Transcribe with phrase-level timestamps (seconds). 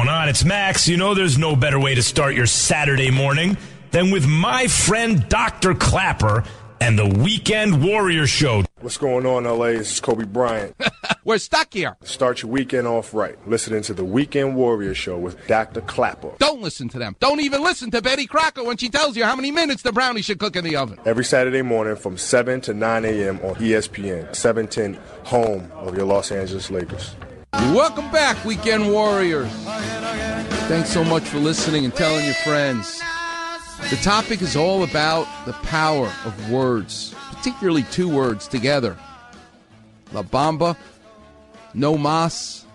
[0.00, 0.30] going on?
[0.30, 0.88] It's Max.
[0.88, 3.58] You know there's no better way to start your Saturday morning
[3.90, 5.74] than with my friend Dr.
[5.74, 6.42] Klapper
[6.80, 8.64] and the Weekend Warrior Show.
[8.80, 9.72] What's going on, LA?
[9.72, 10.74] This is Kobe Bryant.
[11.24, 11.98] We're stuck here.
[12.02, 13.36] Start your weekend off right.
[13.46, 15.82] Listening to the Weekend Warrior Show with Dr.
[15.82, 16.32] Klapper.
[16.38, 17.14] Don't listen to them.
[17.20, 20.22] Don't even listen to Betty Crocker when she tells you how many minutes the brownie
[20.22, 20.98] should cook in the oven.
[21.04, 23.38] Every Saturday morning from 7 to 9 a.m.
[23.40, 27.14] on ESPN, 710, home of your Los Angeles Lakers.
[27.52, 29.50] Welcome back, Weekend Warriors.
[30.68, 33.00] Thanks so much for listening and telling your friends.
[33.90, 38.96] The topic is all about the power of words, particularly two words together.
[40.12, 40.76] La Bamba,
[41.74, 42.66] no mas.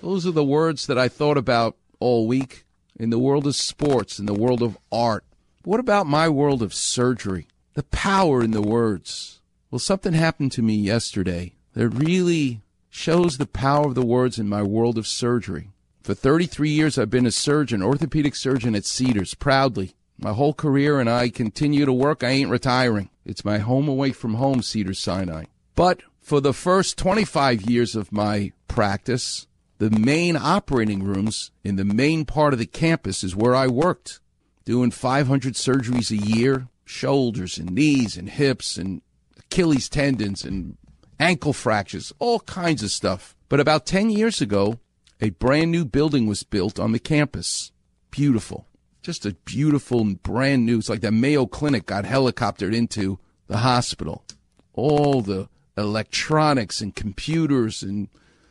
[0.00, 2.64] Those are the words that I thought about all week
[2.98, 5.24] in the world of sports, in the world of art.
[5.64, 7.48] What about my world of surgery?
[7.74, 9.40] The power in the words.
[9.70, 14.48] Well, something happened to me yesterday that really shows the power of the words in
[14.48, 15.70] my world of surgery.
[16.02, 19.94] For 33 years, I've been a surgeon, orthopedic surgeon at Cedars, proudly.
[20.18, 22.22] My whole career, and I continue to work.
[22.22, 23.08] I ain't retiring.
[23.24, 25.44] It's my home away from home, Cedars Sinai.
[25.74, 29.46] But for the first 25 years of my practice,
[29.78, 34.20] the main operating rooms in the main part of the campus is where I worked,
[34.66, 39.00] doing 500 surgeries a year, shoulders and knees and hips and
[39.38, 40.76] Achilles tendons and
[41.20, 43.36] ankle fractures, all kinds of stuff.
[43.48, 44.80] But about 10 years ago,
[45.20, 47.72] a brand new building was built on the campus.
[48.10, 48.66] Beautiful.
[49.02, 50.78] Just a beautiful and brand new.
[50.78, 54.24] It's like the Mayo Clinic got helicoptered into the hospital.
[54.72, 58.08] All the electronics and computers and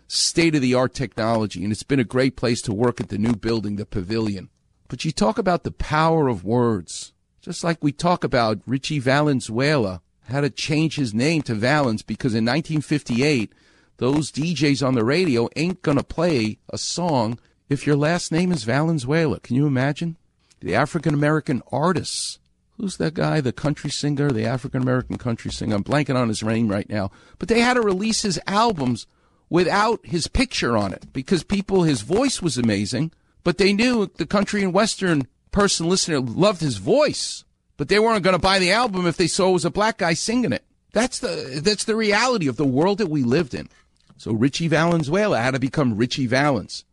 [0.07, 1.63] state of the art technology.
[1.63, 4.49] And it's been a great place to work at the new building, the pavilion.
[4.87, 10.01] But you talk about the power of words, just like we talk about Ritchie Valenzuela
[10.29, 13.53] had to change his name to Valens because in 1958,
[13.97, 18.51] those DJs on the radio ain't going to play a song if your last name
[18.51, 19.39] is Valenzuela.
[19.39, 20.17] Can you imagine?
[20.61, 22.39] The African American artists.
[22.77, 25.75] Who's that guy, the country singer, the African American country singer?
[25.75, 27.11] I'm blanking on his name right now.
[27.37, 29.05] But they had to release his albums
[29.49, 33.11] without his picture on it because people, his voice was amazing,
[33.43, 37.43] but they knew the country and western person listener loved his voice,
[37.79, 39.99] but they weren't going to buy the album if they saw it was a black
[39.99, 40.65] guy singing it.
[40.91, 43.69] That's the that's the reality of the world that we lived in.
[44.17, 46.83] So Ritchie Valenzuela had to become Ritchie Valens.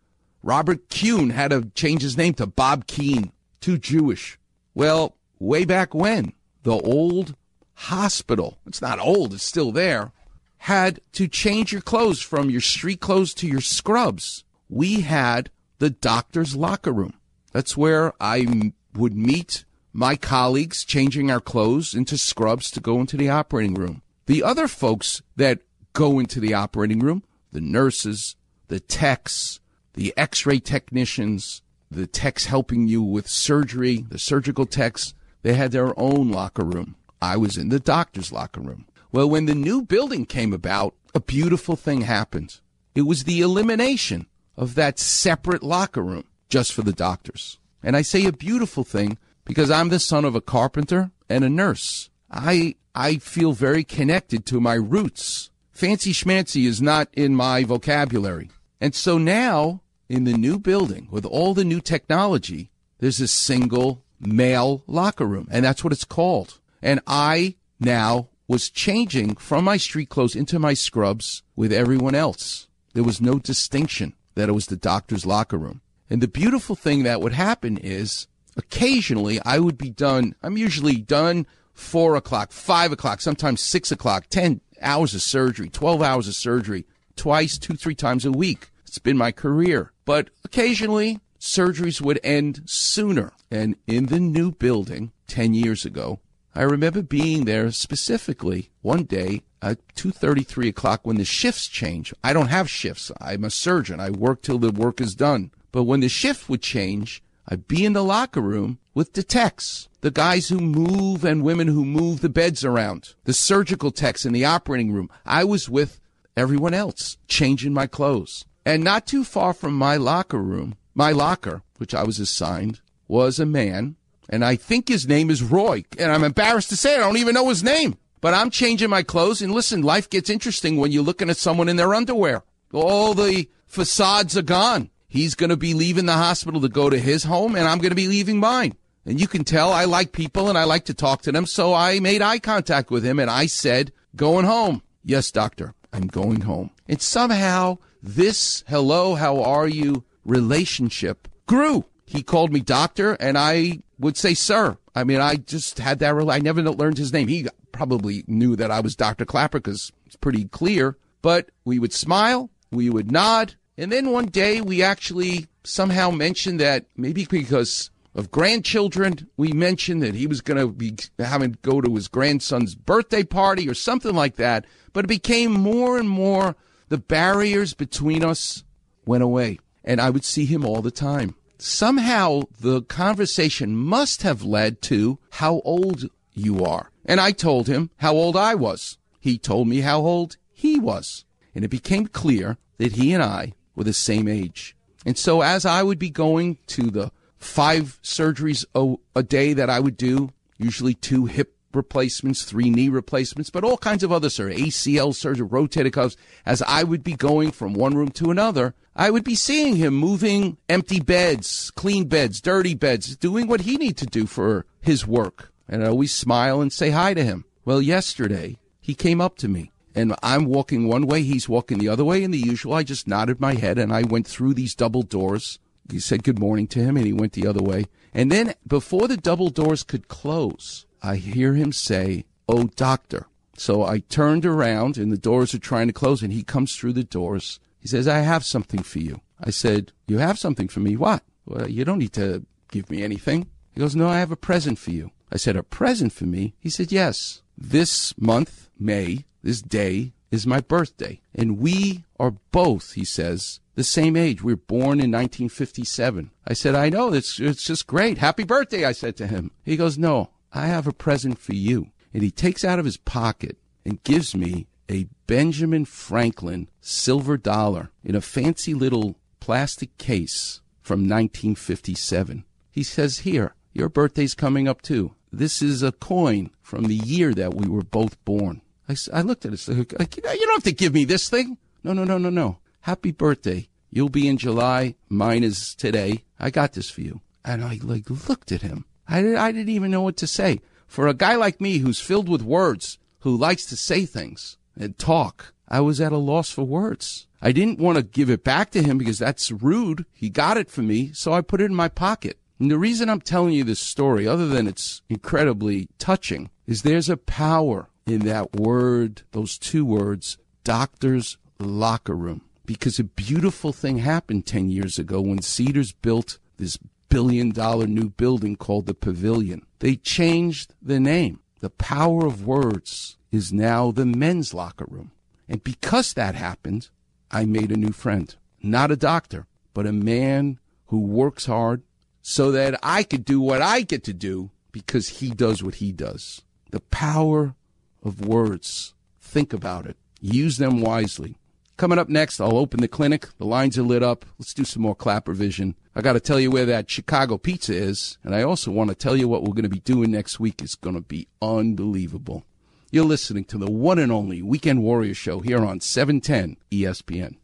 [0.44, 3.32] Robert Kuhn had to change his name to Bob Keane.
[3.60, 4.38] Too Jewish.
[4.76, 7.34] Well, way back when, the old
[7.74, 10.12] hospital, it's not old, it's still there,
[10.58, 14.44] had to change your clothes from your street clothes to your scrubs.
[14.68, 17.14] We had the doctor's locker room.
[17.50, 19.64] That's where I would meet
[19.96, 24.02] my colleagues changing our clothes into scrubs to go into the operating room.
[24.26, 25.60] The other folks that
[25.94, 28.36] go into the operating room, the nurses,
[28.68, 29.58] the techs,
[29.94, 35.98] the x-ray technicians, the techs helping you with surgery, the surgical techs, they had their
[35.98, 36.96] own locker room.
[37.22, 38.84] I was in the doctor's locker room.
[39.12, 42.60] Well, when the new building came about, a beautiful thing happened.
[42.94, 44.26] It was the elimination
[44.58, 47.58] of that separate locker room just for the doctors.
[47.82, 51.48] And I say a beautiful thing because I'm the son of a carpenter and a
[51.48, 52.10] nurse.
[52.30, 55.50] I I feel very connected to my roots.
[55.72, 58.50] Fancy schmancy is not in my vocabulary.
[58.80, 64.02] And so now in the new building with all the new technology, there's a single
[64.20, 66.58] male locker room, and that's what it's called.
[66.82, 72.68] And I now was changing from my street clothes into my scrubs with everyone else.
[72.94, 75.82] There was no distinction that it was the doctor's locker room.
[76.08, 80.34] And the beautiful thing that would happen is occasionally I would be done.
[80.42, 86.02] I'm usually done four o'clock, five o'clock, sometimes six o'clock, 10 hours of surgery, 12
[86.02, 86.86] hours of surgery,
[87.16, 88.70] twice, two, three times a week.
[88.86, 89.92] It's been my career.
[90.04, 93.32] But occasionally, surgeries would end sooner.
[93.50, 96.20] And in the new building 10 years ago,
[96.54, 102.14] I remember being there specifically one day at 2.33 o'clock when the shifts change.
[102.24, 103.12] I don't have shifts.
[103.20, 104.00] I'm a surgeon.
[104.00, 105.50] I work till the work is done.
[105.72, 109.88] But when the shift would change, I'd be in the locker room with the techs,
[110.00, 114.32] the guys who move and women who move the beds around, the surgical techs in
[114.32, 115.10] the operating room.
[115.24, 116.00] I was with
[116.36, 118.44] everyone else, changing my clothes.
[118.64, 123.38] And not too far from my locker room, my locker, which I was assigned, was
[123.38, 123.96] a man,
[124.28, 125.84] and I think his name is Roy.
[125.98, 127.96] And I'm embarrassed to say it, I don't even know his name.
[128.20, 131.68] But I'm changing my clothes, and listen, life gets interesting when you're looking at someone
[131.68, 132.42] in their underwear.
[132.72, 134.90] All the facades are gone.
[135.16, 137.90] He's going to be leaving the hospital to go to his home, and I'm going
[137.90, 138.76] to be leaving mine.
[139.06, 141.72] And you can tell I like people and I like to talk to them, so
[141.72, 144.82] I made eye contact with him and I said, Going home.
[145.04, 146.70] Yes, doctor, I'm going home.
[146.88, 151.84] And somehow this hello, how are you relationship grew.
[152.04, 154.76] He called me doctor, and I would say sir.
[154.94, 156.14] I mean, I just had that.
[156.14, 157.28] I never learned his name.
[157.28, 159.24] He probably knew that I was Dr.
[159.24, 160.96] Klapper because it's pretty clear.
[161.22, 166.60] But we would smile, we would nod, and then one day we actually somehow mentioned
[166.60, 171.58] that maybe because of grandchildren, we mentioned that he was going to be having to
[171.60, 174.64] go to his grandson's birthday party or something like that.
[174.94, 176.56] But it became more and more
[176.88, 178.64] the barriers between us
[179.04, 181.34] went away, and I would see him all the time.
[181.58, 186.90] Somehow the conversation must have led to how old you are.
[187.04, 188.96] And I told him how old I was.
[189.20, 191.24] He told me how old he was.
[191.54, 194.74] And it became clear that he and I were the same age.
[195.04, 199.70] And so as I would be going to the five surgeries a, a day that
[199.70, 204.30] I would do, usually two hip replacements, three knee replacements, but all kinds of other
[204.30, 206.16] surgery, ACL surgery, rotator cuffs.
[206.44, 209.94] As I would be going from one room to another, I would be seeing him
[209.94, 215.06] moving empty beds, clean beds, dirty beds, doing what he needed to do for his
[215.06, 215.52] work.
[215.68, 217.44] And I always smile and say hi to him.
[217.64, 221.88] Well, yesterday he came up to me and I'm walking one way, he's walking the
[221.88, 222.22] other way.
[222.22, 225.58] And the usual, I just nodded my head and I went through these double doors.
[225.90, 227.86] He said good morning to him and he went the other way.
[228.12, 233.26] And then before the double doors could close, I hear him say, Oh, doctor.
[233.56, 236.92] So I turned around and the doors are trying to close and he comes through
[236.92, 237.58] the doors.
[237.78, 239.22] He says, I have something for you.
[239.40, 240.96] I said, You have something for me?
[240.96, 241.22] What?
[241.46, 243.48] Well, you don't need to give me anything.
[243.72, 245.10] He goes, No, I have a present for you.
[245.32, 246.54] I said, A present for me?
[246.60, 247.40] He said, Yes.
[247.56, 251.20] This month, May, this day is my birthday.
[251.32, 254.42] And we are both, he says, the same age.
[254.42, 256.32] We were born in 1957.
[256.44, 258.18] I said, I know, it's, it's just great.
[258.18, 259.52] Happy birthday, I said to him.
[259.64, 261.92] He goes, No, I have a present for you.
[262.12, 267.90] And he takes out of his pocket and gives me a Benjamin Franklin silver dollar
[268.02, 272.44] in a fancy little plastic case from 1957.
[272.72, 275.14] He says, Here, your birthday's coming up too.
[275.30, 278.62] This is a coin from the year that we were both born.
[278.88, 279.68] I, I looked at it.
[279.98, 281.58] Like, you don't have to give me this thing.
[281.82, 282.58] No, no, no, no, no.
[282.80, 283.68] Happy birthday.
[283.90, 284.96] You'll be in July.
[285.08, 286.24] Mine is today.
[286.38, 287.20] I got this for you.
[287.44, 288.84] And I like looked at him.
[289.08, 290.60] I, I didn't even know what to say.
[290.86, 294.98] For a guy like me who's filled with words, who likes to say things and
[294.98, 297.26] talk, I was at a loss for words.
[297.42, 300.06] I didn't want to give it back to him because that's rude.
[300.12, 302.38] He got it for me, so I put it in my pocket.
[302.58, 307.10] And the reason I'm telling you this story, other than it's incredibly touching, is there's
[307.10, 312.42] a power in that word, those two words, doctor's locker room.
[312.64, 318.10] Because a beautiful thing happened 10 years ago when Cedars built this billion dollar new
[318.10, 319.64] building called the Pavilion.
[319.80, 321.40] They changed the name.
[321.60, 325.12] The power of words is now the men's locker room.
[325.48, 326.88] And because that happened,
[327.30, 328.34] I made a new friend.
[328.62, 331.82] Not a doctor, but a man who works hard
[332.22, 335.92] so that I could do what I get to do because he does what he
[335.92, 336.42] does.
[336.70, 337.54] The power
[338.02, 338.94] of words.
[339.20, 339.96] Think about it.
[340.20, 341.36] Use them wisely.
[341.76, 343.28] Coming up next, I'll open the clinic.
[343.36, 344.24] The lines are lit up.
[344.38, 345.74] Let's do some more Klapper Vision.
[345.94, 348.16] I got to tell you where that Chicago pizza is.
[348.22, 350.62] And I also want to tell you what we're going to be doing next week
[350.62, 352.44] is going to be unbelievable.
[352.90, 357.36] You're listening to the one and only Weekend Warrior Show here on 710 ESPN.